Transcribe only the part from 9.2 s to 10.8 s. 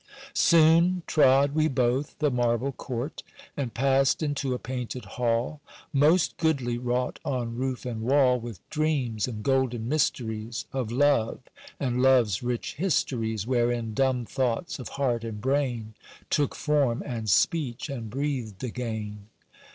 and golden mysteries